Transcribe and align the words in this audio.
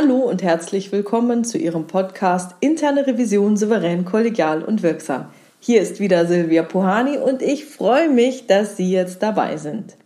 Hallo 0.00 0.18
und 0.18 0.44
herzlich 0.44 0.92
willkommen 0.92 1.44
zu 1.44 1.58
Ihrem 1.58 1.88
Podcast 1.88 2.54
Interne 2.60 3.04
Revision 3.04 3.56
souverän, 3.56 4.04
kollegial 4.04 4.62
und 4.62 4.84
wirksam. 4.84 5.26
Hier 5.58 5.82
ist 5.82 5.98
wieder 5.98 6.24
Silvia 6.24 6.62
Puhani 6.62 7.18
und 7.18 7.42
ich 7.42 7.64
freue 7.64 8.08
mich, 8.08 8.46
dass 8.46 8.76
Sie 8.76 8.92
jetzt 8.92 9.24
dabei 9.24 9.56
sind. 9.56 9.96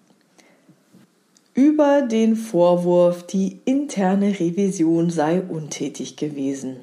Über 1.53 2.01
den 2.01 2.37
Vorwurf, 2.37 3.27
die 3.27 3.61
interne 3.67 4.41
Revision 4.41 5.11
sei 5.11 5.43
untätig 5.43 6.17
gewesen. 6.17 6.77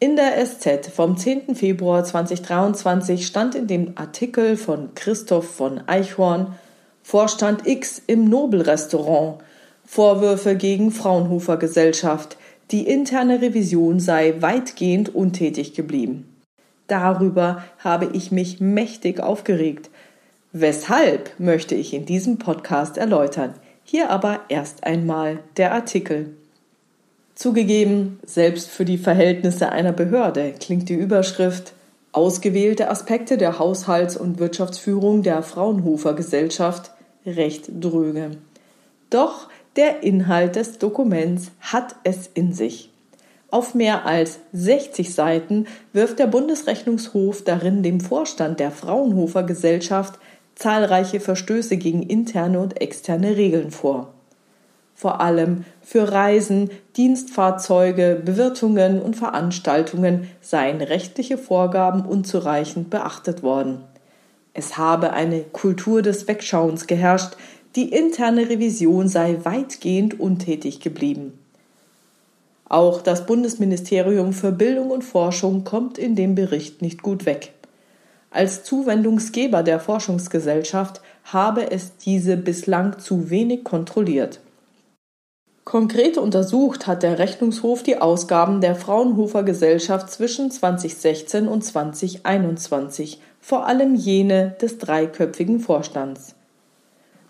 In 0.00 0.16
der 0.16 0.42
SZ 0.46 0.86
vom 0.86 1.18
10. 1.18 1.54
Februar 1.54 2.04
2023 2.04 3.26
stand 3.26 3.54
in 3.54 3.66
dem 3.66 3.92
Artikel 3.96 4.56
von 4.56 4.94
Christoph 4.94 5.56
von 5.56 5.82
Eichhorn 5.86 6.54
Vorstand 7.02 7.66
X 7.66 8.00
im 8.06 8.30
Nobelrestaurant 8.30 9.42
Vorwürfe 9.86 10.56
gegen 10.56 10.90
Fraunhofer 10.90 11.56
Gesellschaft, 11.56 12.36
die 12.70 12.86
interne 12.86 13.40
Revision 13.40 14.00
sei 14.00 14.34
weitgehend 14.40 15.14
untätig 15.14 15.74
geblieben. 15.74 16.28
Darüber 16.86 17.64
habe 17.78 18.10
ich 18.12 18.32
mich 18.32 18.60
mächtig 18.60 19.20
aufgeregt. 19.20 19.90
Weshalb 20.52 21.38
möchte 21.38 21.74
ich 21.74 21.94
in 21.94 22.06
diesem 22.06 22.38
Podcast 22.38 22.96
erläutern. 22.96 23.54
Hier 23.84 24.10
aber 24.10 24.40
erst 24.48 24.84
einmal 24.84 25.40
der 25.56 25.72
Artikel. 25.72 26.34
Zugegeben, 27.34 28.20
selbst 28.24 28.68
für 28.68 28.84
die 28.84 28.98
Verhältnisse 28.98 29.70
einer 29.70 29.92
Behörde 29.92 30.54
klingt 30.58 30.88
die 30.88 30.94
Überschrift 30.94 31.74
Ausgewählte 32.12 32.90
Aspekte 32.90 33.36
der 33.36 33.58
Haushalts- 33.58 34.16
und 34.16 34.38
Wirtschaftsführung 34.38 35.24
der 35.24 35.42
Fraunhofer 35.42 36.14
Gesellschaft 36.14 36.92
recht 37.26 37.68
dröge. 37.80 38.30
Doch 39.10 39.48
der 39.76 40.02
Inhalt 40.02 40.56
des 40.56 40.78
Dokuments 40.78 41.50
hat 41.60 41.96
es 42.04 42.30
in 42.32 42.52
sich. 42.52 42.90
Auf 43.50 43.74
mehr 43.74 44.04
als 44.06 44.40
60 44.52 45.14
Seiten 45.14 45.66
wirft 45.92 46.18
der 46.18 46.26
Bundesrechnungshof 46.26 47.44
darin 47.44 47.82
dem 47.82 48.00
Vorstand 48.00 48.58
der 48.60 48.70
Fraunhofer 48.70 49.44
Gesellschaft 49.44 50.18
zahlreiche 50.54 51.20
Verstöße 51.20 51.76
gegen 51.76 52.02
interne 52.02 52.60
und 52.60 52.80
externe 52.80 53.36
Regeln 53.36 53.70
vor. 53.70 54.12
Vor 54.96 55.20
allem 55.20 55.64
für 55.82 56.12
Reisen, 56.12 56.70
Dienstfahrzeuge, 56.96 58.20
Bewirtungen 58.24 59.02
und 59.02 59.16
Veranstaltungen 59.16 60.28
seien 60.40 60.80
rechtliche 60.80 61.36
Vorgaben 61.36 62.04
unzureichend 62.04 62.90
beachtet 62.90 63.42
worden. 63.42 63.82
Es 64.52 64.78
habe 64.78 65.12
eine 65.12 65.40
Kultur 65.42 66.02
des 66.02 66.28
Wegschauens 66.28 66.86
geherrscht, 66.86 67.36
die 67.76 67.90
interne 67.90 68.48
Revision 68.48 69.08
sei 69.08 69.38
weitgehend 69.42 70.20
untätig 70.20 70.80
geblieben. 70.80 71.38
Auch 72.68 73.02
das 73.02 73.26
Bundesministerium 73.26 74.32
für 74.32 74.52
Bildung 74.52 74.90
und 74.90 75.02
Forschung 75.02 75.64
kommt 75.64 75.98
in 75.98 76.16
dem 76.16 76.34
Bericht 76.34 76.82
nicht 76.82 77.02
gut 77.02 77.26
weg. 77.26 77.52
Als 78.30 78.64
Zuwendungsgeber 78.64 79.62
der 79.62 79.78
Forschungsgesellschaft 79.78 81.00
habe 81.24 81.70
es 81.70 81.96
diese 81.96 82.36
bislang 82.36 82.98
zu 82.98 83.30
wenig 83.30 83.64
kontrolliert. 83.64 84.40
Konkret 85.64 86.18
untersucht 86.18 86.86
hat 86.86 87.02
der 87.02 87.18
Rechnungshof 87.18 87.82
die 87.82 87.96
Ausgaben 87.96 88.60
der 88.60 88.74
Fraunhofer 88.74 89.44
Gesellschaft 89.44 90.10
zwischen 90.10 90.50
2016 90.50 91.48
und 91.48 91.64
2021, 91.64 93.20
vor 93.40 93.66
allem 93.66 93.94
jene 93.94 94.56
des 94.60 94.78
dreiköpfigen 94.78 95.60
Vorstands. 95.60 96.34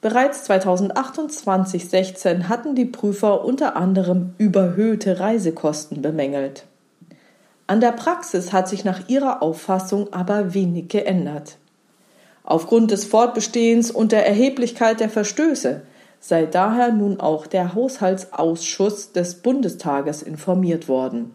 Bereits 0.05 0.51
2028-16 0.51 2.51
hatten 2.51 2.75
die 2.75 2.85
Prüfer 2.85 3.43
unter 3.43 3.75
anderem 3.75 4.35
überhöhte 4.37 5.19
Reisekosten 5.19 6.03
bemängelt. 6.03 6.67
An 7.67 7.81
der 7.81 7.93
Praxis 7.93 8.53
hat 8.53 8.69
sich 8.69 8.85
nach 8.85 9.09
ihrer 9.09 9.43
Auffassung 9.43 10.13
aber 10.13 10.53
wenig 10.53 10.89
geändert. 10.89 11.57
Aufgrund 12.43 12.91
des 12.91 13.07
Fortbestehens 13.07 13.91
und 13.91 14.13
der 14.13 14.27
Erheblichkeit 14.27 15.01
der 15.01 15.09
Verstöße 15.09 15.81
sei 16.21 16.45
daher 16.45 16.93
nun 16.93 17.19
auch 17.19 17.47
der 17.47 17.75
Haushaltsausschuss 17.75 19.13
des 19.13 19.37
Bundestages 19.37 20.21
informiert 20.21 20.87
worden 20.87 21.33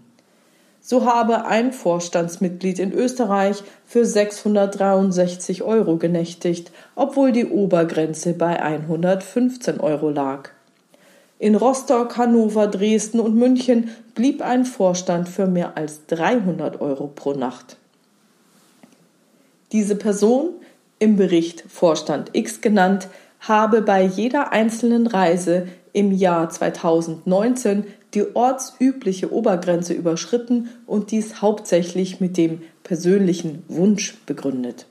so 0.89 1.05
habe 1.05 1.45
ein 1.45 1.71
Vorstandsmitglied 1.71 2.79
in 2.79 2.91
Österreich 2.91 3.61
für 3.85 4.07
663 4.07 5.61
Euro 5.61 5.97
genächtigt, 5.97 6.71
obwohl 6.95 7.31
die 7.31 7.45
Obergrenze 7.45 8.33
bei 8.33 8.59
115 8.59 9.81
Euro 9.81 10.09
lag. 10.09 10.49
In 11.37 11.53
Rostock, 11.53 12.17
Hannover, 12.17 12.65
Dresden 12.65 13.19
und 13.19 13.35
München 13.35 13.91
blieb 14.15 14.41
ein 14.41 14.65
Vorstand 14.65 15.29
für 15.29 15.45
mehr 15.45 15.77
als 15.77 16.07
300 16.07 16.81
Euro 16.81 17.05
pro 17.05 17.33
Nacht. 17.33 17.77
Diese 19.71 19.95
Person, 19.95 20.53
im 20.97 21.17
Bericht 21.17 21.65
Vorstand 21.69 22.31
X 22.33 22.61
genannt, 22.61 23.09
habe 23.41 23.83
bei 23.83 24.01
jeder 24.01 24.51
einzelnen 24.53 25.05
Reise 25.05 25.67
im 25.93 26.11
Jahr 26.11 26.49
2019 26.49 27.85
die 28.13 28.35
ortsübliche 28.35 29.31
Obergrenze 29.31 29.93
überschritten 29.93 30.69
und 30.85 31.11
dies 31.11 31.41
hauptsächlich 31.41 32.19
mit 32.19 32.37
dem 32.37 32.61
persönlichen 32.83 33.63
Wunsch 33.67 34.17
begründet. 34.25 34.87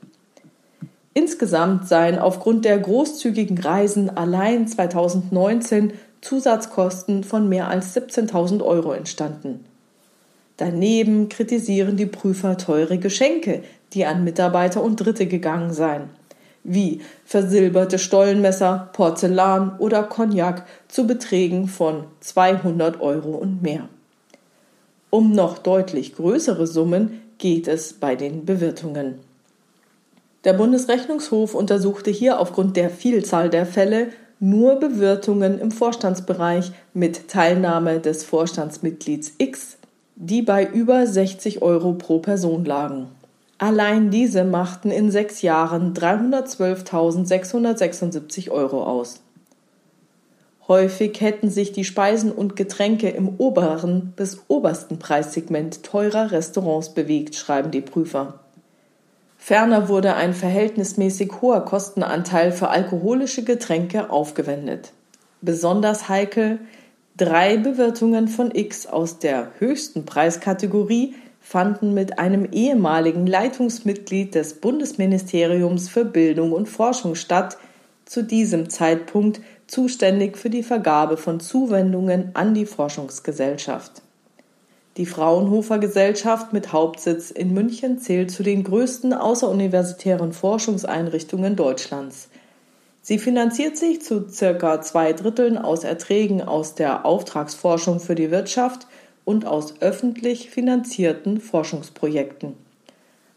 Insgesamt 1.14 1.88
seien 1.88 2.18
aufgrund 2.18 2.64
der 2.64 2.78
großzügigen 2.78 3.58
Reisen 3.58 4.16
allein 4.16 4.68
2019 4.68 5.94
Zusatzkosten 6.20 7.24
von 7.24 7.48
mehr 7.48 7.68
als 7.68 7.96
17.000 7.96 8.62
Euro 8.62 8.92
entstanden. 8.92 9.64
Daneben 10.56 11.28
kritisieren 11.28 11.96
die 11.96 12.06
Prüfer 12.06 12.56
teure 12.56 12.98
Geschenke, 12.98 13.62
die 13.92 14.04
an 14.04 14.24
Mitarbeiter 14.24 14.82
und 14.82 14.96
Dritte 14.96 15.26
gegangen 15.26 15.72
seien 15.72 16.10
wie 16.68 17.00
versilberte 17.24 17.98
Stollenmesser, 17.98 18.90
Porzellan 18.92 19.76
oder 19.78 20.02
Cognac 20.04 20.66
zu 20.88 21.06
Beträgen 21.06 21.66
von 21.66 22.04
200 22.20 23.00
Euro 23.00 23.30
und 23.30 23.62
mehr. 23.62 23.88
Um 25.10 25.32
noch 25.32 25.58
deutlich 25.58 26.14
größere 26.14 26.66
Summen 26.66 27.22
geht 27.38 27.66
es 27.66 27.94
bei 27.94 28.14
den 28.14 28.44
Bewirtungen. 28.44 29.20
Der 30.44 30.52
Bundesrechnungshof 30.52 31.54
untersuchte 31.54 32.10
hier 32.10 32.38
aufgrund 32.38 32.76
der 32.76 32.90
Vielzahl 32.90 33.48
der 33.48 33.66
Fälle 33.66 34.08
nur 34.40 34.76
Bewirtungen 34.76 35.58
im 35.58 35.70
Vorstandsbereich 35.70 36.72
mit 36.94 37.28
Teilnahme 37.28 38.00
des 38.00 38.24
Vorstandsmitglieds 38.24 39.32
X, 39.38 39.78
die 40.14 40.42
bei 40.42 40.64
über 40.66 41.06
60 41.06 41.62
Euro 41.62 41.94
pro 41.94 42.18
Person 42.18 42.64
lagen. 42.64 43.08
Allein 43.58 44.10
diese 44.10 44.44
machten 44.44 44.90
in 44.92 45.10
sechs 45.10 45.42
Jahren 45.42 45.92
312.676 45.92 48.50
Euro 48.50 48.84
aus. 48.84 49.20
Häufig 50.68 51.20
hätten 51.20 51.50
sich 51.50 51.72
die 51.72 51.84
Speisen 51.84 52.30
und 52.30 52.54
Getränke 52.54 53.08
im 53.08 53.28
oberen 53.38 54.12
bis 54.14 54.44
obersten 54.46 55.00
Preissegment 55.00 55.82
teurer 55.82 56.30
Restaurants 56.30 56.94
bewegt, 56.94 57.34
schreiben 57.34 57.72
die 57.72 57.80
Prüfer. 57.80 58.38
Ferner 59.38 59.88
wurde 59.88 60.14
ein 60.14 60.34
verhältnismäßig 60.34 61.32
hoher 61.40 61.64
Kostenanteil 61.64 62.52
für 62.52 62.68
alkoholische 62.68 63.42
Getränke 63.44 64.10
aufgewendet. 64.10 64.92
Besonders 65.40 66.08
heikel 66.08 66.60
drei 67.16 67.56
Bewirtungen 67.56 68.28
von 68.28 68.54
X 68.54 68.86
aus 68.86 69.18
der 69.18 69.50
höchsten 69.58 70.04
Preiskategorie 70.04 71.16
fanden 71.40 71.94
mit 71.94 72.18
einem 72.18 72.48
ehemaligen 72.52 73.26
Leitungsmitglied 73.26 74.34
des 74.34 74.54
Bundesministeriums 74.54 75.88
für 75.88 76.04
Bildung 76.04 76.52
und 76.52 76.68
Forschung 76.68 77.14
statt, 77.14 77.56
zu 78.04 78.22
diesem 78.22 78.70
Zeitpunkt 78.70 79.40
zuständig 79.66 80.38
für 80.38 80.50
die 80.50 80.62
Vergabe 80.62 81.16
von 81.16 81.40
Zuwendungen 81.40 82.30
an 82.34 82.54
die 82.54 82.66
Forschungsgesellschaft. 82.66 84.02
Die 84.96 85.06
Fraunhofer 85.06 85.78
Gesellschaft 85.78 86.52
mit 86.52 86.72
Hauptsitz 86.72 87.30
in 87.30 87.54
München 87.54 87.98
zählt 87.98 88.32
zu 88.32 88.42
den 88.42 88.64
größten 88.64 89.12
außeruniversitären 89.12 90.32
Forschungseinrichtungen 90.32 91.54
Deutschlands. 91.54 92.28
Sie 93.00 93.18
finanziert 93.18 93.76
sich 93.76 94.02
zu 94.02 94.28
circa 94.28 94.82
zwei 94.82 95.12
Dritteln 95.12 95.56
aus 95.56 95.84
Erträgen 95.84 96.42
aus 96.42 96.74
der 96.74 97.06
Auftragsforschung 97.06 98.00
für 98.00 98.16
die 98.16 98.30
Wirtschaft 98.30 98.88
und 99.28 99.46
aus 99.46 99.74
öffentlich 99.80 100.48
finanzierten 100.48 101.38
Forschungsprojekten. 101.38 102.54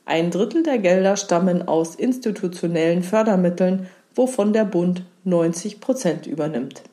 Ein 0.05 0.31
Drittel 0.31 0.63
der 0.63 0.77
Gelder 0.77 1.17
stammen 1.17 1.67
aus 1.67 1.95
institutionellen 1.95 3.03
Fördermitteln, 3.03 3.87
wovon 4.15 4.53
der 4.53 4.63
Bund 4.63 5.03
90 5.25 5.81
Prozent 5.81 6.27
übernimmt. 6.27 6.83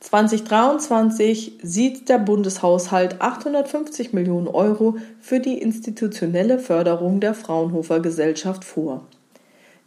2023 0.00 1.54
sieht 1.62 2.10
der 2.10 2.18
Bundeshaushalt 2.18 3.22
850 3.22 4.12
Millionen 4.12 4.48
Euro 4.48 4.98
für 5.18 5.40
die 5.40 5.56
institutionelle 5.56 6.58
Förderung 6.58 7.20
der 7.20 7.32
Fraunhofer 7.32 8.00
Gesellschaft 8.00 8.66
vor. 8.66 9.06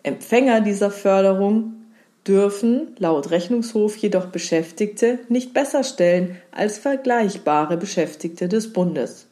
Empfänger 0.01 0.61
dieser 0.61 0.89
Förderung 0.89 1.78
dürfen 2.27 2.95
laut 2.97 3.31
Rechnungshof 3.31 3.95
jedoch 3.97 4.27
Beschäftigte 4.27 5.19
nicht 5.29 5.53
besser 5.53 5.83
stellen 5.83 6.37
als 6.51 6.77
vergleichbare 6.77 7.77
Beschäftigte 7.77 8.47
des 8.47 8.73
Bundes. 8.73 9.27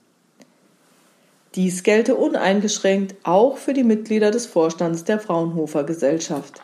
Dies 1.56 1.84
gelte 1.84 2.16
uneingeschränkt 2.16 3.16
auch 3.24 3.58
für 3.58 3.74
die 3.74 3.84
Mitglieder 3.84 4.32
des 4.32 4.46
Vorstands 4.46 5.04
der 5.04 5.20
Fraunhofer 5.20 5.84
Gesellschaft. 5.84 6.62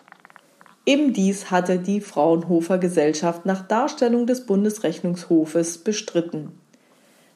Eben 0.86 1.14
dies 1.14 1.50
hatte 1.50 1.80
die 1.80 2.02
Fraunhofer 2.02 2.78
Gesellschaft 2.78 3.46
nach 3.46 3.68
Darstellung 3.68 4.28
des 4.28 4.46
Bundesrechnungshofes 4.46 5.80
bestritten. 5.80 6.52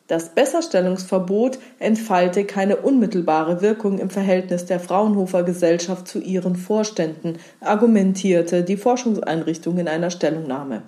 Das 0.07 0.29
Besserstellungsverbot 0.29 1.59
entfalte 1.79 2.45
keine 2.45 2.77
unmittelbare 2.77 3.61
Wirkung 3.61 3.99
im 3.99 4.09
Verhältnis 4.09 4.65
der 4.65 4.79
Fraunhofer 4.79 5.43
Gesellschaft 5.43 6.07
zu 6.07 6.19
ihren 6.19 6.55
Vorständen, 6.55 7.37
argumentierte 7.59 8.63
die 8.63 8.77
Forschungseinrichtung 8.77 9.77
in 9.77 9.89
einer 9.89 10.09
Stellungnahme. 10.09 10.83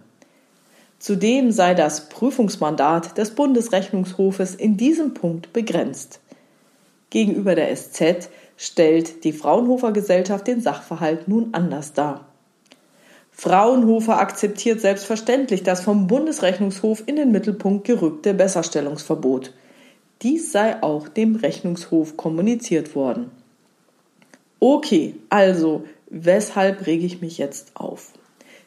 Zudem 0.99 1.51
sei 1.51 1.73
das 1.73 2.07
Prüfungsmandat 2.07 3.17
des 3.17 3.31
Bundesrechnungshofes 3.31 4.55
in 4.55 4.77
diesem 4.77 5.13
Punkt 5.13 5.51
begrenzt. 5.51 6.21
Gegenüber 7.09 7.55
der 7.55 7.75
SZ 7.75 8.29
stellt 8.55 9.23
die 9.23 9.33
Fraunhofer 9.33 9.91
Gesellschaft 9.91 10.47
den 10.47 10.61
Sachverhalt 10.61 11.27
nun 11.27 11.49
anders 11.53 11.93
dar. 11.93 12.28
Fraunhofer 13.39 14.19
akzeptiert 14.19 14.81
selbstverständlich 14.81 15.63
das 15.63 15.79
vom 15.79 16.07
Bundesrechnungshof 16.07 17.03
in 17.05 17.15
den 17.15 17.31
Mittelpunkt 17.31 17.87
gerückte 17.87 18.33
Besserstellungsverbot. 18.33 19.53
Dies 20.21 20.51
sei 20.51 20.83
auch 20.83 21.07
dem 21.07 21.37
Rechnungshof 21.37 22.17
kommuniziert 22.17 22.95
worden. 22.95 23.31
Okay, 24.59 25.15
also, 25.29 25.85
weshalb 26.09 26.85
rege 26.85 27.05
ich 27.05 27.21
mich 27.21 27.37
jetzt 27.37 27.71
auf? 27.75 28.11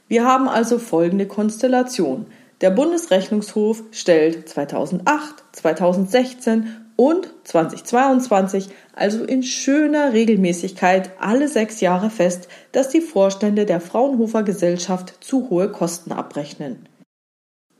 Wir 0.08 0.24
haben 0.24 0.48
also 0.48 0.78
folgende 0.78 1.26
Konstellation. 1.26 2.25
Der 2.62 2.70
Bundesrechnungshof 2.70 3.82
stellt 3.90 4.48
2008, 4.48 5.44
2016 5.52 6.81
und 7.02 7.28
2022 7.43 8.69
also 8.94 9.25
in 9.25 9.43
schöner 9.43 10.12
Regelmäßigkeit 10.12 11.10
alle 11.19 11.49
sechs 11.49 11.81
Jahre 11.81 12.10
fest, 12.10 12.46
dass 12.70 12.90
die 12.90 13.00
Vorstände 13.00 13.66
der 13.66 13.81
Fraunhofer 13.81 14.44
Gesellschaft 14.44 15.16
zu 15.20 15.50
hohe 15.50 15.69
Kosten 15.72 16.12
abrechnen. 16.12 16.88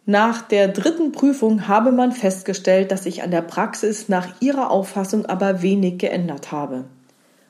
Nach 0.07 0.43
der 0.43 0.67
dritten 0.67 1.13
Prüfung 1.13 1.69
habe 1.69 1.93
man 1.93 2.11
festgestellt, 2.11 2.91
dass 2.91 3.05
sich 3.05 3.23
an 3.23 3.31
der 3.31 3.43
Praxis 3.43 4.09
nach 4.09 4.27
ihrer 4.41 4.73
Auffassung 4.73 5.27
aber 5.27 5.63
wenig 5.63 5.99
geändert 5.99 6.51
habe. 6.51 6.87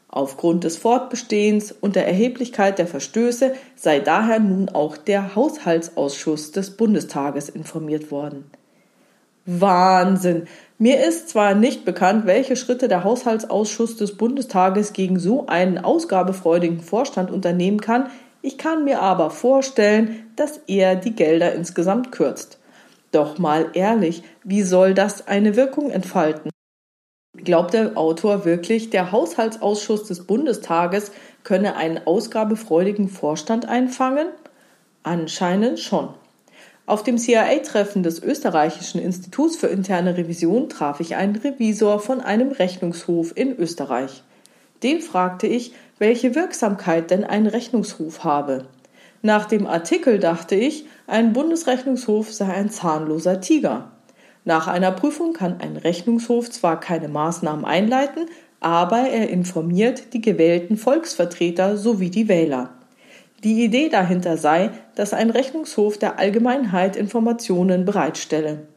Aufgrund 0.09 0.65
des 0.65 0.77
Fortbestehens 0.77 1.73
und 1.73 1.97
der 1.97 2.07
Erheblichkeit 2.07 2.79
der 2.79 2.87
Verstöße 2.87 3.55
sei 3.77 4.01
daher 4.01 4.41
nun 4.41 4.69
auch 4.69 4.99
der 4.99 5.35
Haushaltsausschuss 5.35 6.53
des 6.53 6.77
Bundestages 6.77 7.49
informiert 7.49 8.11
worden. 8.11 8.51
Wahnsinn. 9.45 10.47
Mir 10.79 11.05
ist 11.05 11.29
zwar 11.29 11.55
nicht 11.55 11.85
bekannt, 11.85 12.27
welche 12.27 12.57
Schritte 12.57 12.89
der 12.89 13.05
Haushaltsausschuss 13.05 13.97
des 13.97 14.17
Bundestages 14.17 14.93
gegen 14.93 15.19
so 15.19 15.47
einen 15.47 15.79
ausgabefreudigen 15.79 16.81
Vorstand 16.81 17.31
unternehmen 17.31 17.81
kann, 17.81 18.11
ich 18.41 18.59
kann 18.59 18.85
mir 18.85 19.01
aber 19.01 19.31
vorstellen, 19.31 20.33
dass 20.35 20.61
er 20.67 20.97
die 20.97 21.15
Gelder 21.15 21.55
insgesamt 21.55 22.11
kürzt. 22.11 22.59
Doch 23.13 23.39
mal 23.39 23.67
ehrlich, 23.75 24.25
wie 24.43 24.63
soll 24.63 24.95
das 24.95 25.29
eine 25.29 25.55
Wirkung 25.55 25.91
entfalten? 25.91 26.51
Glaubt 27.37 27.75
der 27.75 27.97
Autor 27.97 28.45
wirklich, 28.45 28.91
der 28.91 29.13
Haushaltsausschuss 29.13 30.05
des 30.05 30.27
Bundestages 30.27 31.13
könne 31.45 31.77
einen 31.77 32.01
ausgabefreudigen 32.05 33.09
Vorstand 33.09 33.69
einfangen? 33.69 34.29
Anscheinend 35.03 35.79
schon. 35.79 36.15
Auf 36.93 37.03
dem 37.03 37.17
CIA-Treffen 37.17 38.03
des 38.03 38.23
Österreichischen 38.23 39.01
Instituts 39.01 39.57
für 39.57 39.69
interne 39.69 40.19
Revision 40.19 40.69
traf 40.69 41.01
ich 41.01 41.17
einen 41.17 41.37
Revisor 41.37 41.99
von 42.01 42.21
einem 42.21 42.53
Rechnungshof 42.53 43.35
in 43.35 43.57
Österreich. 43.57 44.23
Den 44.83 45.01
fragte 45.01 45.47
ich, 45.47 45.73
welche 45.99 46.35
Wirksamkeit 46.35 47.11
denn 47.11 47.25
ein 47.25 47.47
Rechnungshof 47.47 48.25
habe. 48.25 48.67
Nach 49.23 49.47
dem 49.47 49.67
Artikel 49.67 50.19
dachte 50.19 50.55
ich, 50.55 50.85
ein 51.07 51.33
Bundesrechnungshof 51.33 52.31
sei 52.31 52.53
ein 52.53 52.69
zahnloser 52.69 53.41
Tiger. 53.41 53.93
Nach 54.45 54.69
einer 54.69 54.93
Prüfung 54.93 55.33
kann 55.33 55.63
ein 55.63 55.79
Rechnungshof 55.79 56.51
zwar 56.51 56.79
keine 56.79 57.09
Maßnahmen 57.09 57.65
einleiten, 57.65 58.27
aber 58.61 59.09
er 59.09 59.31
informiert 59.31 60.13
die 60.13 60.21
gewählten 60.21 60.77
Volksvertreter 60.77 61.79
sowie 61.79 62.11
die 62.11 62.29
Wähler. 62.29 62.82
Die 63.45 63.65
Idee 63.65 63.89
dahinter 63.89 64.37
sei, 64.37 64.71
dass 64.95 65.13
ein 65.13 65.31
Rechnungshof 65.31 65.99
der 65.99 66.19
Allgemeinheit 66.19 66.95
Informationen 66.95 67.85
bereitstelle. 67.85 68.69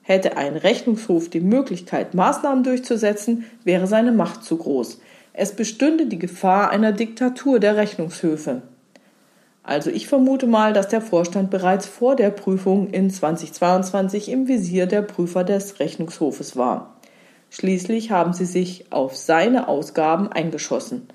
Hätte 0.00 0.38
ein 0.38 0.56
Rechnungshof 0.56 1.28
die 1.28 1.40
Möglichkeit, 1.40 2.14
Maßnahmen 2.14 2.64
durchzusetzen, 2.64 3.44
wäre 3.64 3.86
seine 3.86 4.12
Macht 4.12 4.44
zu 4.44 4.56
groß. 4.56 5.00
Es 5.34 5.52
bestünde 5.52 6.06
die 6.06 6.18
Gefahr 6.18 6.70
einer 6.70 6.92
Diktatur 6.92 7.60
der 7.60 7.76
Rechnungshöfe. 7.76 8.62
Also 9.62 9.90
ich 9.90 10.06
vermute 10.06 10.46
mal, 10.46 10.72
dass 10.72 10.88
der 10.88 11.02
Vorstand 11.02 11.50
bereits 11.50 11.84
vor 11.84 12.16
der 12.16 12.30
Prüfung 12.30 12.88
in 12.88 13.10
2022 13.10 14.30
im 14.30 14.48
Visier 14.48 14.86
der 14.86 15.02
Prüfer 15.02 15.44
des 15.44 15.78
Rechnungshofes 15.78 16.56
war. 16.56 16.96
Schließlich 17.50 18.10
haben 18.10 18.32
sie 18.32 18.46
sich 18.46 18.86
auf 18.90 19.14
seine 19.14 19.68
Ausgaben 19.68 20.32
eingeschossen. 20.32 21.08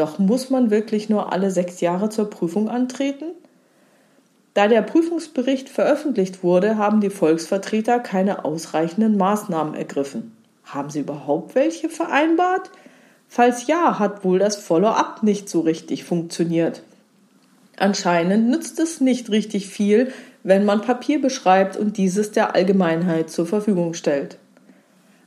Doch 0.00 0.18
muss 0.18 0.48
man 0.48 0.70
wirklich 0.70 1.10
nur 1.10 1.30
alle 1.30 1.50
sechs 1.50 1.82
Jahre 1.82 2.08
zur 2.08 2.30
Prüfung 2.30 2.70
antreten? 2.70 3.26
Da 4.54 4.66
der 4.66 4.80
Prüfungsbericht 4.80 5.68
veröffentlicht 5.68 6.42
wurde, 6.42 6.78
haben 6.78 7.02
die 7.02 7.10
Volksvertreter 7.10 7.98
keine 7.98 8.46
ausreichenden 8.46 9.18
Maßnahmen 9.18 9.74
ergriffen. 9.74 10.34
Haben 10.64 10.88
sie 10.88 11.00
überhaupt 11.00 11.54
welche 11.54 11.90
vereinbart? 11.90 12.70
Falls 13.28 13.66
ja, 13.66 13.98
hat 13.98 14.24
wohl 14.24 14.38
das 14.38 14.56
Follow-up 14.56 15.22
nicht 15.22 15.50
so 15.50 15.60
richtig 15.60 16.04
funktioniert. 16.04 16.82
Anscheinend 17.76 18.48
nützt 18.48 18.80
es 18.80 19.02
nicht 19.02 19.28
richtig 19.28 19.68
viel, 19.68 20.14
wenn 20.42 20.64
man 20.64 20.80
Papier 20.80 21.20
beschreibt 21.20 21.76
und 21.76 21.98
dieses 21.98 22.32
der 22.32 22.54
Allgemeinheit 22.54 23.28
zur 23.28 23.44
Verfügung 23.44 23.92
stellt. 23.92 24.38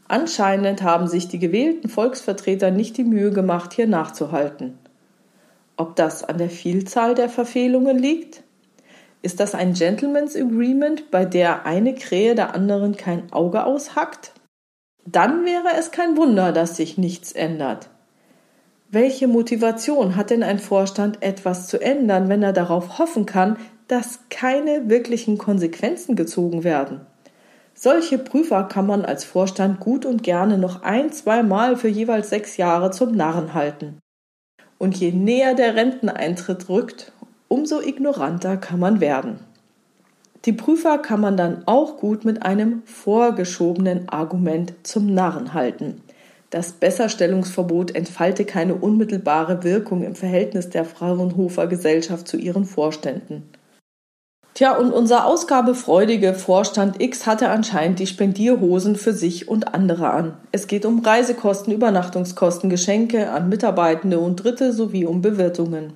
Anscheinend 0.08 0.84
haben 0.84 1.08
sich 1.08 1.28
die 1.28 1.40
gewählten 1.40 1.90
Volksvertreter 1.90 2.72
nicht 2.72 2.98
die 2.98 3.04
Mühe 3.04 3.32
gemacht, 3.32 3.74
hier 3.74 3.88
nachzuhalten. 3.88 4.78
Ob 5.78 5.96
das 5.96 6.24
an 6.24 6.38
der 6.38 6.50
Vielzahl 6.50 7.16
der 7.16 7.30
Verfehlungen 7.30 7.98
liegt? 7.98 8.44
Ist 9.22 9.40
das 9.40 9.56
ein 9.56 9.74
Gentleman's 9.74 10.36
Agreement, 10.36 11.10
bei 11.10 11.26
der 11.26 11.66
eine 11.66 11.96
Krähe 11.96 12.36
der 12.36 12.54
anderen 12.54 12.98
kein 12.98 13.32
Auge 13.32 13.66
aushackt? 13.66 14.34
Dann 15.06 15.46
wäre 15.46 15.78
es 15.80 15.92
kein 15.92 16.18
Wunder, 16.18 16.52
dass 16.52 16.78
sich 16.78 16.98
nichts 16.98 17.32
ändert. 17.32 17.90
Welche 18.90 19.28
Motivation 19.28 20.16
hat 20.16 20.30
denn 20.30 20.44
ein 20.44 20.60
Vorstand, 20.60 21.24
etwas 21.24 21.68
zu 21.68 21.82
ändern, 21.82 22.30
wenn 22.30 22.44
er 22.44 22.54
darauf 22.54 23.00
hoffen 23.00 23.26
kann, 23.26 23.58
dass 23.88 24.20
keine 24.30 24.90
wirklichen 24.90 25.38
Konsequenzen 25.38 26.16
gezogen 26.16 26.64
werden? 26.64 27.02
Solche 27.86 28.18
Prüfer 28.18 28.63
kann 28.63 28.88
man 28.88 29.04
als 29.04 29.25
Vorstand 29.25 29.82
gut 29.82 30.06
und 30.06 30.24
gerne 30.24 30.58
noch 30.58 30.84
ein, 30.84 31.12
zweimal 31.12 31.75
für 31.75 31.90
jeweils 31.90 32.30
sechs 32.30 32.56
Jahre 32.56 32.92
zum 32.92 33.12
Narren 33.12 33.54
halten. 33.54 34.00
Und 34.78 34.96
je 34.96 35.12
näher 35.12 35.54
der 35.54 35.75
Renteneintritt 35.75 36.70
rückt, 36.70 37.12
umso 37.50 37.82
ignoranter 37.82 38.56
kann 38.56 38.80
man 38.80 39.02
werden. 39.02 39.42
Die 40.46 40.54
Prüfer 40.54 40.98
kann 40.98 41.20
man 41.20 41.36
dann 41.36 41.63
auch 41.66 41.98
gut 41.98 42.24
mit 42.24 42.44
einem 42.44 42.84
vorgeschobenen 42.86 44.08
Argument 44.08 44.75
zum 44.84 45.13
Narren 45.13 45.54
halten. 45.54 46.02
Das 46.52 46.72
Besserstellungsverbot 46.72 47.94
entfalte 47.98 48.46
keine 48.46 48.75
unmittelbare 48.75 49.66
Wirkung 49.66 50.04
im 50.04 50.16
Verhältnis 50.16 50.70
der 50.70 50.86
Fraunhofer 50.86 51.68
Gesellschaft 51.68 52.30
zu 52.30 52.38
ihren 52.38 52.63
Vorständen. 52.63 53.44
Tja, 54.54 54.78
und 54.78 54.92
unser 54.92 55.26
ausgabefreudige 55.26 56.36
Vorstand 56.36 57.02
X 57.02 57.26
hatte 57.26 57.50
anscheinend 57.50 57.98
die 57.98 58.06
Spendierhosen 58.06 58.96
für 58.96 59.14
sich 59.14 59.48
und 59.48 59.74
andere 59.74 60.12
an. 60.12 60.38
Es 60.52 60.68
geht 60.68 60.86
um 60.86 61.00
Reisekosten, 61.00 61.74
Übernachtungskosten, 61.74 62.70
Geschenke 62.70 63.32
an 63.32 63.50
Mitarbeitende 63.50 64.20
und 64.20 64.36
Dritte 64.36 64.72
sowie 64.72 65.06
um 65.06 65.24
Bewirtungen. 65.24 65.94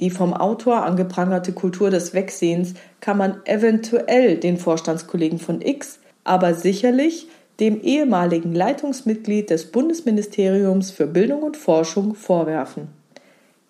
Die 0.00 0.10
vom 0.10 0.32
Autor 0.32 0.84
angeprangerte 0.84 1.52
Kultur 1.52 1.90
des 1.90 2.14
Wegsehens 2.14 2.72
kann 3.00 3.18
man 3.18 3.42
eventuell 3.44 4.38
den 4.38 4.56
Vorstandskollegen 4.56 5.38
von 5.38 5.60
X, 5.60 5.98
aber 6.24 6.54
sicherlich 6.54 7.28
dem 7.60 7.82
ehemaligen 7.82 8.54
Leitungsmitglied 8.54 9.50
des 9.50 9.72
Bundesministeriums 9.72 10.90
für 10.90 11.06
Bildung 11.06 11.42
und 11.42 11.56
Forschung 11.58 12.14
vorwerfen. 12.14 12.88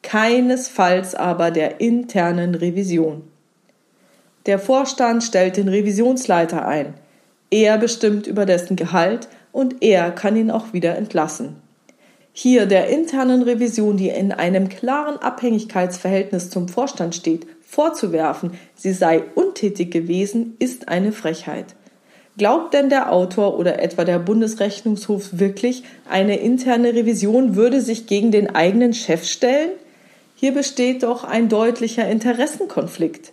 Keinesfalls 0.02 1.16
aber 1.16 1.50
der 1.50 1.80
internen 1.80 2.54
Revision. 2.54 3.22
Der 4.48 4.58
Vorstand 4.58 5.22
stellt 5.22 5.58
den 5.58 5.68
Revisionsleiter 5.68 6.66
ein. 6.66 6.94
Er 7.50 7.76
bestimmt 7.76 8.26
über 8.26 8.46
dessen 8.46 8.76
Gehalt 8.76 9.28
und 9.52 9.82
er 9.82 10.10
kann 10.10 10.36
ihn 10.36 10.50
auch 10.50 10.72
wieder 10.72 10.96
entlassen. 10.96 11.56
hier 12.32 12.64
der 12.64 12.88
internen 12.88 13.42
Revision, 13.42 13.98
die 13.98 14.08
in 14.08 14.32
einem 14.32 14.70
klaren 14.70 15.18
Abhängigkeitsverhältnis 15.18 16.48
zum 16.48 16.66
Vorstand 16.66 17.14
steht, 17.14 17.46
vorzuwerfen, 17.60 18.52
sie 18.74 18.94
sei 18.94 19.22
untätig 19.34 19.90
gewesen, 19.90 20.56
ist 20.58 20.88
eine 20.88 21.12
Frechheit. 21.12 21.74
Glaubt 22.38 22.72
denn 22.72 22.88
der 22.88 23.12
Autor 23.12 23.58
oder 23.58 23.82
etwa 23.82 24.04
der 24.04 24.18
Bundesrechnungshof 24.18 25.38
wirklich, 25.38 25.82
eine 26.08 26.38
interne 26.38 26.94
Revision 26.94 27.54
würde 27.54 27.82
sich 27.82 28.06
gegen 28.06 28.30
den 28.30 28.54
eigenen 28.54 28.94
Chef 28.94 29.24
stellen? 29.24 29.72
Hier 30.34 30.54
besteht 30.54 31.02
doch 31.02 31.24
ein 31.24 31.50
deutlicher 31.50 32.08
Interessenkonflikt. 32.08 33.32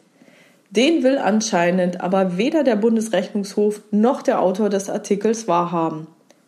Den 0.76 1.04
will 1.04 1.18
anscheinend 1.18 2.02
aber 2.02 2.38
weder 2.38 2.64
der 2.64 2.76
Bundesrechnungshof 2.76 3.82
noch 3.92 4.22
der 4.22 4.42
Autor 4.42 4.70
des 4.70 4.90
Artikels 4.90 5.48
wahrhaben. 5.48 6.08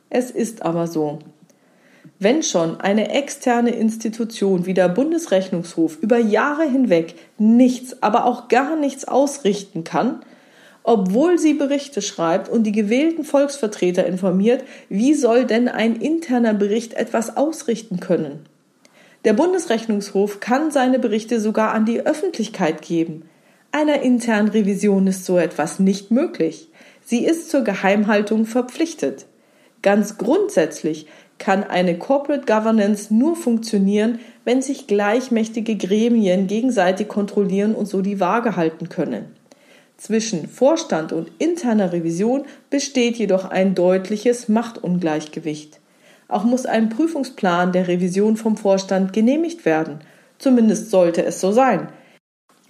Es 0.09 0.31
ist 0.31 0.63
aber 0.63 0.87
so. 0.87 1.19
Wenn 2.19 2.41
schon 2.43 2.81
eine 2.81 3.11
externe 3.11 3.69
Institution 3.69 4.65
wie 4.65 4.73
der 4.73 4.89
Bundesrechnungshof 4.89 5.97
über 6.01 6.17
Jahre 6.17 6.67
hinweg 6.69 7.15
nichts, 7.37 8.01
aber 8.01 8.25
auch 8.25 8.47
gar 8.47 8.75
nichts 8.75 9.07
ausrichten 9.07 9.83
kann, 9.83 10.21
obwohl 10.83 11.37
sie 11.37 11.53
Berichte 11.53 12.01
schreibt 12.01 12.49
und 12.49 12.63
die 12.63 12.71
gewählten 12.71 13.23
Volksvertreter 13.23 14.05
informiert, 14.05 14.63
wie 14.89 15.13
soll 15.13 15.45
denn 15.45 15.67
ein 15.67 15.97
interner 15.97 16.53
Bericht 16.53 16.93
etwas 16.93 17.37
ausrichten 17.37 17.99
können? 17.99 18.45
Der 19.25 19.33
Bundesrechnungshof 19.33 20.39
kann 20.39 20.71
seine 20.71 20.99
Berichte 20.99 21.39
sogar 21.39 21.73
an 21.73 21.85
die 21.85 22.05
Öffentlichkeit 22.05 22.81
geben. 22.81 23.23
Einer 23.71 24.01
internen 24.01 24.49
Revision 24.49 25.07
ist 25.07 25.25
so 25.25 25.37
etwas 25.37 25.79
nicht 25.79 26.11
möglich. 26.11 26.69
Sie 27.05 27.25
ist 27.25 27.49
zur 27.49 27.63
Geheimhaltung 27.63 28.45
verpflichtet. 28.45 29.25
Ganz 29.81 30.17
grundsätzlich 30.17 31.07
kann 31.37 31.63
eine 31.63 31.97
Corporate 31.97 32.45
Governance 32.45 33.13
nur 33.13 33.35
funktionieren, 33.35 34.19
wenn 34.43 34.61
sich 34.61 34.87
gleichmächtige 34.87 35.75
Gremien 35.75 36.47
gegenseitig 36.47 37.07
kontrollieren 37.07 37.75
und 37.75 37.85
so 37.85 38.01
die 38.01 38.19
Waage 38.19 38.55
halten 38.55 38.89
können. 38.89 39.25
Zwischen 39.97 40.47
Vorstand 40.47 41.11
und 41.11 41.31
interner 41.39 41.91
Revision 41.91 42.45
besteht 42.69 43.17
jedoch 43.17 43.45
ein 43.45 43.75
deutliches 43.75 44.47
Machtungleichgewicht. 44.47 45.79
Auch 46.27 46.43
muss 46.43 46.65
ein 46.65 46.89
Prüfungsplan 46.89 47.71
der 47.71 47.87
Revision 47.87 48.37
vom 48.37 48.57
Vorstand 48.57 49.13
genehmigt 49.13 49.65
werden. 49.65 49.99
Zumindest 50.37 50.91
sollte 50.91 51.25
es 51.25 51.41
so 51.41 51.51
sein. 51.51 51.87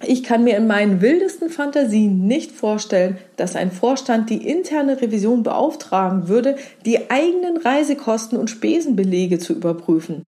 Ich 0.06 0.24
kann 0.24 0.44
mir 0.44 0.58
in 0.58 0.68
meinen 0.68 1.02
wildesten 1.02 1.50
Fantasien 1.50 2.28
nicht 2.28 2.52
vorstellen, 2.52 3.18
dass 3.36 3.56
ein 3.56 3.72
Vorstand 3.72 4.30
die 4.30 4.48
interne 4.48 5.02
Revision 5.02 5.42
beauftragen 5.42 6.28
würde, 6.28 6.56
die 6.86 7.10
eigenen 7.10 7.58
Reisekosten 7.58 8.38
und 8.38 8.50
Spesenbelege 8.50 9.40
zu 9.40 9.54
überprüfen. 9.54 10.24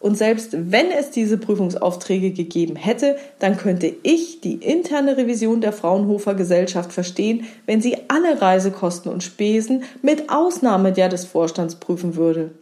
Und 0.00 0.16
selbst 0.16 0.52
wenn 0.54 0.90
es 0.90 1.10
diese 1.10 1.36
Prüfungsaufträge 1.36 2.30
gegeben 2.30 2.74
hätte, 2.74 3.16
dann 3.38 3.58
könnte 3.58 3.92
ich 4.02 4.40
die 4.40 4.54
interne 4.54 5.18
Revision 5.18 5.60
der 5.60 5.74
Fraunhofer 5.74 6.34
Gesellschaft 6.34 6.90
verstehen, 6.90 7.44
wenn 7.66 7.82
sie 7.82 7.98
alle 8.08 8.40
Reisekosten 8.40 9.12
und 9.12 9.22
Spesen 9.22 9.82
mit 10.00 10.30
Ausnahme 10.30 10.92
der 10.92 11.10
des 11.10 11.26
Vorstands 11.26 11.74
prüfen 11.74 12.16
würde. 12.16 12.52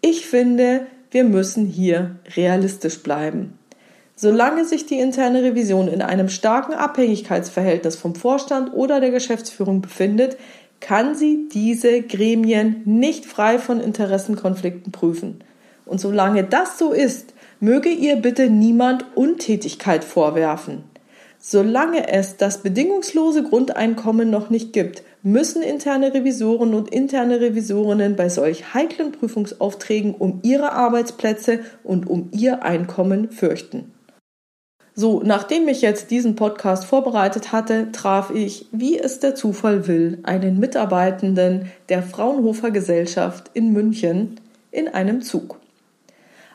Ich 0.00 0.26
finde, 0.26 0.88
wir 1.12 1.22
müssen 1.22 1.66
hier 1.66 2.16
realistisch 2.34 3.00
bleiben. 3.04 3.58
Solange 4.22 4.64
sich 4.64 4.86
die 4.86 5.00
interne 5.00 5.42
Revision 5.42 5.88
in 5.88 6.00
einem 6.00 6.28
starken 6.28 6.74
Abhängigkeitsverhältnis 6.74 7.96
vom 7.96 8.14
Vorstand 8.14 8.72
oder 8.72 9.00
der 9.00 9.10
Geschäftsführung 9.10 9.80
befindet, 9.80 10.36
kann 10.78 11.16
sie 11.16 11.48
diese 11.52 12.02
Gremien 12.02 12.82
nicht 12.84 13.26
frei 13.26 13.58
von 13.58 13.80
Interessenkonflikten 13.80 14.92
prüfen. 14.92 15.42
Und 15.86 16.00
solange 16.00 16.44
das 16.44 16.78
so 16.78 16.92
ist, 16.92 17.34
möge 17.58 17.88
ihr 17.88 18.14
bitte 18.14 18.48
niemand 18.48 19.06
Untätigkeit 19.16 20.04
vorwerfen. 20.04 20.84
Solange 21.40 22.08
es 22.08 22.36
das 22.36 22.62
bedingungslose 22.62 23.42
Grundeinkommen 23.42 24.30
noch 24.30 24.50
nicht 24.50 24.72
gibt, 24.72 25.02
müssen 25.24 25.62
interne 25.62 26.14
Revisoren 26.14 26.74
und 26.74 26.92
interne 26.94 27.40
Revisorinnen 27.40 28.14
bei 28.14 28.28
solch 28.28 28.72
heiklen 28.72 29.10
Prüfungsaufträgen 29.10 30.14
um 30.14 30.38
ihre 30.44 30.70
Arbeitsplätze 30.70 31.58
und 31.82 32.08
um 32.08 32.28
ihr 32.30 32.62
Einkommen 32.62 33.32
fürchten. 33.32 33.91
So, 34.94 35.22
nachdem 35.24 35.68
ich 35.68 35.80
jetzt 35.80 36.10
diesen 36.10 36.36
Podcast 36.36 36.84
vorbereitet 36.84 37.50
hatte, 37.50 37.90
traf 37.92 38.30
ich, 38.30 38.66
wie 38.72 38.98
es 38.98 39.20
der 39.20 39.34
Zufall 39.34 39.86
will, 39.86 40.18
einen 40.22 40.58
Mitarbeitenden 40.58 41.70
der 41.88 42.02
Fraunhofer 42.02 42.70
Gesellschaft 42.70 43.50
in 43.54 43.72
München 43.72 44.38
in 44.70 44.88
einem 44.88 45.22
Zug. 45.22 45.58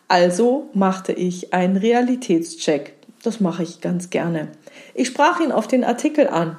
Also 0.08 0.70
machte 0.74 1.14
ich 1.14 1.54
einen 1.54 1.78
Realitätscheck. 1.78 2.94
Das 3.24 3.40
mache 3.40 3.64
ich 3.64 3.82
ganz 3.82 4.12
gerne. 4.12 4.50
Ich 4.94 5.08
sprach 5.08 5.40
ihn 5.40 5.52
auf 5.52 5.68
den 5.68 5.84
Artikel 5.84 6.28
an. 6.28 6.58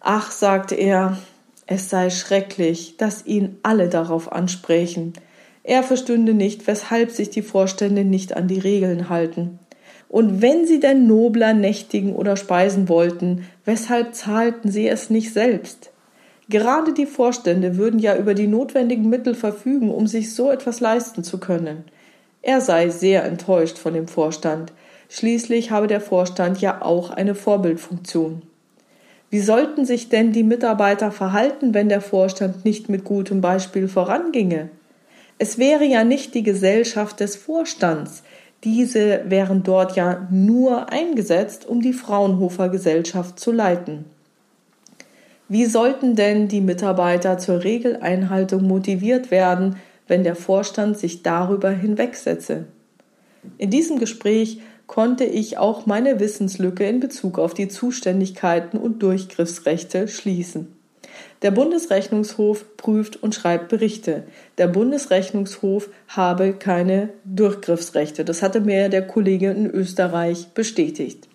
Ach, 0.00 0.32
sagte 0.32 0.74
er, 0.74 1.16
es 1.66 1.88
sei 1.88 2.10
schrecklich, 2.10 2.96
dass 2.96 3.24
ihn 3.24 3.58
alle 3.62 3.88
darauf 3.88 4.32
ansprechen. 4.32 5.12
Er 5.62 5.84
verstünde 5.84 6.34
nicht, 6.34 6.66
weshalb 6.66 7.12
sich 7.12 7.30
die 7.30 7.42
Vorstände 7.42 8.04
nicht 8.04 8.36
an 8.36 8.48
die 8.48 8.58
Regeln 8.58 9.08
halten. 9.08 9.60
Und 10.10 10.42
wenn 10.42 10.66
sie 10.66 10.80
denn 10.80 11.06
nobler 11.06 11.54
nächtigen 11.54 12.16
oder 12.16 12.36
speisen 12.36 12.88
wollten, 12.88 13.46
weshalb 13.64 14.12
zahlten 14.12 14.68
sie 14.68 14.88
es 14.88 15.08
nicht 15.08 15.32
selbst? 15.32 15.92
Gerade 16.48 16.92
die 16.92 17.06
Vorstände 17.06 17.76
würden 17.76 18.00
ja 18.00 18.16
über 18.16 18.34
die 18.34 18.48
notwendigen 18.48 19.08
Mittel 19.08 19.36
verfügen, 19.36 19.88
um 19.88 20.08
sich 20.08 20.34
so 20.34 20.50
etwas 20.50 20.80
leisten 20.80 21.22
zu 21.22 21.38
können. 21.38 21.84
Er 22.42 22.60
sei 22.60 22.88
sehr 22.88 23.24
enttäuscht 23.24 23.78
von 23.78 23.94
dem 23.94 24.08
Vorstand. 24.08 24.72
Schließlich 25.08 25.70
habe 25.70 25.86
der 25.86 26.00
Vorstand 26.00 26.60
ja 26.60 26.82
auch 26.82 27.10
eine 27.10 27.36
Vorbildfunktion. 27.36 28.42
Wie 29.30 29.40
sollten 29.40 29.84
sich 29.84 30.08
denn 30.08 30.32
die 30.32 30.42
Mitarbeiter 30.42 31.12
verhalten, 31.12 31.72
wenn 31.72 31.88
der 31.88 32.00
Vorstand 32.00 32.64
nicht 32.64 32.88
mit 32.88 33.04
gutem 33.04 33.40
Beispiel 33.40 33.86
voranginge? 33.86 34.70
Es 35.38 35.56
wäre 35.56 35.84
ja 35.84 36.02
nicht 36.02 36.34
die 36.34 36.42
Gesellschaft 36.42 37.20
des 37.20 37.36
Vorstands. 37.36 38.24
Diese 38.64 39.22
wären 39.26 39.62
dort 39.62 39.96
ja 39.96 40.28
nur 40.30 40.90
eingesetzt, 40.92 41.66
um 41.66 41.80
die 41.80 41.94
Fraunhofer 41.94 42.68
Gesellschaft 42.68 43.40
zu 43.40 43.52
leiten. 43.52 44.04
Wie 45.48 45.66
sollten 45.66 46.14
denn 46.14 46.48
die 46.48 46.60
Mitarbeiter 46.60 47.38
zur 47.38 47.64
Regeleinhaltung 47.64 48.62
motiviert 48.62 49.30
werden, 49.30 49.76
wenn 50.10 50.24
der 50.24 50.34
Vorstand 50.34 50.98
sich 50.98 51.22
darüber 51.22 51.70
hinwegsetze. 51.70 52.66
In 53.58 53.70
diesem 53.70 54.00
Gespräch 54.00 54.60
konnte 54.88 55.24
ich 55.24 55.56
auch 55.56 55.86
meine 55.86 56.18
Wissenslücke 56.18 56.84
in 56.84 56.98
Bezug 56.98 57.38
auf 57.38 57.54
die 57.54 57.68
Zuständigkeiten 57.68 58.76
und 58.76 59.04
Durchgriffsrechte 59.04 60.08
schließen. 60.08 60.79
Der 61.42 61.50
Bundesrechnungshof 61.50 62.76
prüft 62.76 63.22
und 63.22 63.34
schreibt 63.34 63.68
Berichte. 63.68 64.24
Der 64.58 64.68
Bundesrechnungshof 64.68 65.88
habe 66.08 66.52
keine 66.52 67.08
Durchgriffsrechte. 67.24 68.24
Das 68.24 68.42
hatte 68.42 68.60
mir 68.60 68.90
der 68.90 69.06
Kollege 69.06 69.50
in 69.50 69.66
Österreich 69.66 70.48
bestätigt. 70.48 71.28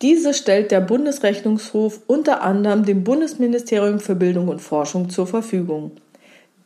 Diese 0.00 0.32
stellt 0.32 0.70
der 0.70 0.80
Bundesrechnungshof 0.80 2.00
unter 2.06 2.42
anderem 2.42 2.84
dem 2.84 3.04
Bundesministerium 3.04 4.00
für 4.00 4.14
Bildung 4.14 4.48
und 4.48 4.60
Forschung 4.60 5.10
zur 5.10 5.26
Verfügung. 5.26 5.92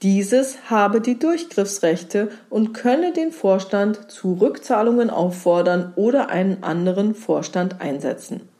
Dieses 0.02 0.68
habe 0.68 1.00
die 1.00 1.18
Durchgriffsrechte 1.18 2.28
und 2.50 2.74
könne 2.74 3.12
den 3.12 3.32
Vorstand 3.32 4.10
zu 4.10 4.34
Rückzahlungen 4.34 5.10
auffordern 5.10 5.92
oder 5.96 6.28
einen 6.28 6.62
anderen 6.62 7.14
Vorstand 7.14 7.80
einsetzen. 7.80 8.51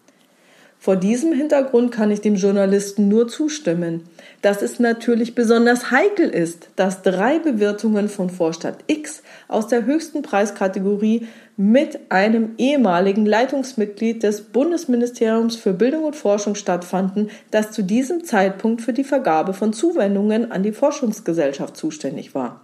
Vor 0.83 0.97
diesem 0.97 1.33
Hintergrund 1.33 1.93
kann 1.93 2.11
ich 2.11 2.23
dem 2.23 2.35
Journalisten 2.35 3.07
nur 3.07 3.29
zustimmen, 3.29 4.03
dass 4.41 4.63
es 4.63 4.81
natürlich 4.81 5.37
besonders 5.37 5.93
heikel 5.93 6.29
ist, 6.29 6.71
dass 6.75 7.03
drei 7.03 7.39
Bewirtungen 7.39 8.09
von 8.09 8.31
Vorstand 8.31 8.79
X 8.89 9.23
aus 9.47 9.69
der 9.69 9.87
höchsten 9.87 10.23
Preiskategorie 10.23 11.29
mit 11.57 12.01
einem 12.09 12.57
ehemaligen 12.59 13.27
Leitungsmitglied 13.27 14.25
des 14.25 14.41
Bundesministeriums 14.41 15.55
für 15.55 15.73
Bildung 15.73 16.03
und 16.03 16.17
Forschung 16.17 16.57
stattfanden, 16.57 17.31
das 17.53 17.71
zu 17.71 17.85
diesem 17.85 18.25
Zeitpunkt 18.25 18.83
für 18.83 18.93
die 18.93 19.05
Vergabe 19.05 19.55
von 19.55 19.73
Zuwendungen 19.73 20.51
an 20.51 20.65
die 20.65 20.73
Forschungsgesellschaft 20.73 21.77
zuständig 21.77 22.35
war. 22.35 22.61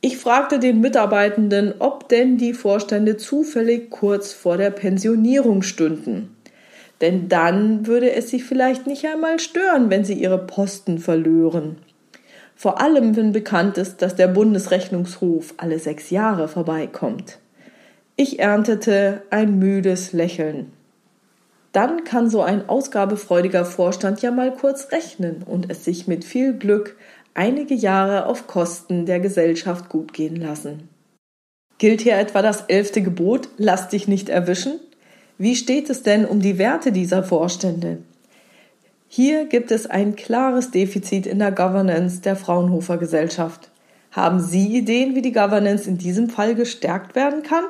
Ich 0.00 0.18
fragte 0.18 0.58
den 0.58 0.80
Mitarbeitenden, 0.80 1.74
ob 1.78 2.08
denn 2.08 2.36
die 2.36 2.52
Vorstände 2.52 3.16
zufällig 3.16 3.90
kurz 3.90 4.32
vor 4.32 4.56
der 4.56 4.70
Pensionierung 4.70 5.62
stünden. 5.62 6.35
Denn 7.00 7.28
dann 7.28 7.86
würde 7.86 8.12
es 8.12 8.30
sie 8.30 8.40
vielleicht 8.40 8.86
nicht 8.86 9.04
einmal 9.06 9.38
stören, 9.38 9.90
wenn 9.90 10.04
sie 10.04 10.14
ihre 10.14 10.38
Posten 10.38 10.98
verlören. 10.98 11.76
Vor 12.54 12.80
allem, 12.80 13.16
wenn 13.16 13.32
bekannt 13.32 13.76
ist, 13.76 14.00
dass 14.00 14.16
der 14.16 14.28
Bundesrechnungshof 14.28 15.54
alle 15.58 15.78
sechs 15.78 16.08
Jahre 16.08 16.48
vorbeikommt. 16.48 17.38
Ich 18.16 18.38
erntete 18.38 19.22
ein 19.28 19.58
müdes 19.58 20.14
Lächeln. 20.14 20.72
Dann 21.72 22.04
kann 22.04 22.30
so 22.30 22.40
ein 22.40 22.66
ausgabefreudiger 22.70 23.66
Vorstand 23.66 24.22
ja 24.22 24.30
mal 24.30 24.54
kurz 24.54 24.90
rechnen 24.92 25.42
und 25.44 25.70
es 25.70 25.84
sich 25.84 26.06
mit 26.06 26.24
viel 26.24 26.54
Glück 26.54 26.96
einige 27.34 27.74
Jahre 27.74 28.24
auf 28.24 28.46
Kosten 28.46 29.04
der 29.04 29.20
Gesellschaft 29.20 29.90
gut 29.90 30.14
gehen 30.14 30.36
lassen. 30.36 30.88
Gilt 31.76 32.00
hier 32.00 32.16
etwa 32.16 32.40
das 32.40 32.62
elfte 32.68 33.02
Gebot, 33.02 33.50
lass 33.58 33.88
dich 33.88 34.08
nicht 34.08 34.30
erwischen? 34.30 34.80
Wie 35.38 35.54
steht 35.54 35.90
es 35.90 36.02
denn 36.02 36.24
um 36.24 36.40
die 36.40 36.56
Werte 36.56 36.92
dieser 36.92 37.22
Vorstände? 37.22 37.98
Hier 39.06 39.44
gibt 39.44 39.70
es 39.70 39.86
ein 39.86 40.16
klares 40.16 40.70
Defizit 40.70 41.26
in 41.26 41.38
der 41.38 41.52
Governance 41.52 42.22
der 42.22 42.36
Fraunhofer 42.36 42.96
Gesellschaft. 42.96 43.70
Haben 44.12 44.40
Sie 44.40 44.74
Ideen, 44.78 45.14
wie 45.14 45.20
die 45.20 45.32
Governance 45.32 45.86
in 45.86 45.98
diesem 45.98 46.30
Fall 46.30 46.54
gestärkt 46.54 47.14
werden 47.14 47.42
kann? 47.42 47.64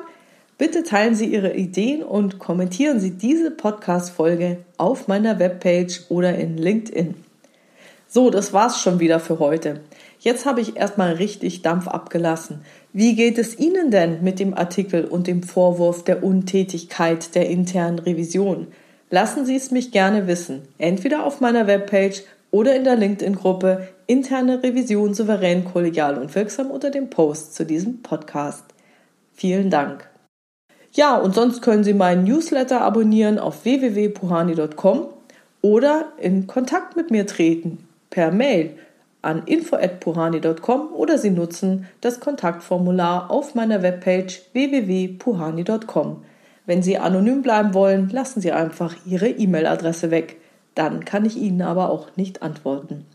Bitte 0.57 0.83
teilen 0.83 1.13
Sie 1.13 1.25
Ihre 1.25 1.55
Ideen 1.55 2.03
und 2.03 2.39
kommentieren 2.39 3.01
Sie 3.01 3.11
diese 3.11 3.51
Podcast-Folge 3.51 4.59
auf 4.77 5.09
meiner 5.09 5.37
Webpage 5.37 6.05
oder 6.07 6.35
in 6.35 6.57
LinkedIn. 6.57 7.26
So, 8.09 8.29
das 8.29 8.53
war's 8.53 8.81
schon 8.81 9.01
wieder 9.01 9.19
für 9.19 9.39
heute. 9.39 9.81
Jetzt 10.19 10.45
habe 10.45 10.61
ich 10.61 10.77
erstmal 10.77 11.13
richtig 11.13 11.61
Dampf 11.61 11.89
abgelassen. 11.89 12.61
Wie 12.93 13.15
geht 13.15 13.37
es 13.37 13.59
Ihnen 13.59 13.91
denn 13.91 14.23
mit 14.23 14.39
dem 14.39 14.53
Artikel 14.53 15.03
und 15.03 15.27
dem 15.27 15.43
Vorwurf 15.43 16.03
der 16.05 16.23
Untätigkeit 16.23 17.35
der 17.35 17.49
internen 17.49 17.99
Revision? 17.99 18.67
Lassen 19.09 19.45
Sie 19.45 19.55
es 19.55 19.71
mich 19.71 19.91
gerne 19.91 20.25
wissen, 20.25 20.61
entweder 20.77 21.25
auf 21.25 21.41
meiner 21.41 21.67
Webpage 21.67 22.23
oder 22.49 22.75
in 22.75 22.85
der 22.85 22.95
LinkedIn-Gruppe 22.95 23.89
Interne 24.05 24.63
Revision 24.63 25.13
souverän, 25.13 25.65
kollegial 25.65 26.17
und 26.17 26.33
wirksam 26.33 26.71
unter 26.71 26.91
dem 26.91 27.09
Post 27.09 27.55
zu 27.55 27.65
diesem 27.65 28.01
Podcast. 28.01 28.63
Vielen 29.33 29.69
Dank. 29.69 30.09
Ja, 30.93 31.17
und 31.17 31.35
sonst 31.35 31.61
können 31.61 31.83
Sie 31.83 31.93
meinen 31.93 32.23
Newsletter 32.23 32.81
abonnieren 32.81 33.37
auf 33.37 33.65
www.puhani.com 33.65 35.07
oder 35.61 36.05
in 36.17 36.47
Kontakt 36.47 36.95
mit 36.95 37.11
mir 37.11 37.27
treten 37.27 37.86
per 38.09 38.31
Mail 38.31 38.77
an 39.21 39.43
info@puhani.com 39.45 40.93
oder 40.93 41.17
Sie 41.17 41.31
nutzen 41.31 41.87
das 42.01 42.19
Kontaktformular 42.19 43.29
auf 43.29 43.55
meiner 43.55 43.81
Webpage 43.81 44.41
www.puhani.com. 44.53 46.23
Wenn 46.65 46.83
Sie 46.83 46.97
anonym 46.97 47.41
bleiben 47.41 47.73
wollen, 47.73 48.09
lassen 48.09 48.41
Sie 48.41 48.51
einfach 48.51 48.95
Ihre 49.05 49.29
E-Mail-Adresse 49.29 50.11
weg. 50.11 50.37
Dann 50.75 51.05
kann 51.05 51.25
ich 51.25 51.37
Ihnen 51.37 51.61
aber 51.61 51.89
auch 51.89 52.15
nicht 52.15 52.41
antworten. 52.41 53.05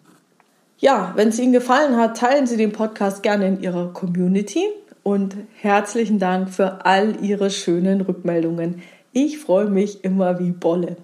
Ja, 0.79 1.13
wenn 1.15 1.29
es 1.29 1.39
Ihnen 1.39 1.53
gefallen 1.53 1.97
hat, 1.97 2.17
teilen 2.17 2.47
Sie 2.47 2.57
den 2.57 2.73
Podcast 2.73 3.23
gerne 3.23 3.47
in 3.47 3.61
Ihrer 3.61 3.93
Community 3.93 4.65
und 5.03 5.37
herzlichen 5.61 6.19
Dank 6.19 6.51
für 6.51 6.85
all 6.85 7.23
Ihre 7.23 7.51
schönen 7.51 8.01
Rückmeldungen. 8.01 8.83
Ich 9.13 9.39
freue 9.39 9.69
mich 9.69 10.03
immer 10.03 10.41
wie 10.41 10.51
Bolle. 10.51 10.97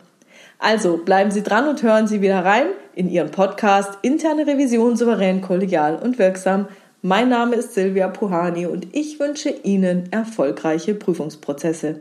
Also 0.59 0.97
bleiben 0.97 1.31
Sie 1.31 1.43
dran 1.43 1.69
und 1.69 1.83
hören 1.83 2.09
Sie 2.09 2.21
wieder 2.21 2.45
rein 2.45 2.67
in 2.99 3.09
Ihren 3.09 3.31
Podcast 3.31 3.97
Interne 4.03 4.47
Revision 4.47 4.97
souverän, 4.97 5.41
kollegial 5.41 5.97
und 6.03 6.19
wirksam. 6.19 6.67
Mein 7.01 7.29
Name 7.29 7.55
ist 7.55 7.75
Silvia 7.75 8.09
Puhani 8.09 8.67
und 8.67 8.89
ich 8.93 9.21
wünsche 9.21 9.51
Ihnen 9.51 10.11
erfolgreiche 10.11 10.97
Prüfungsprozesse. 10.97 12.01